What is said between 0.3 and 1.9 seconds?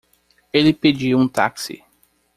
Ele pediu um táxi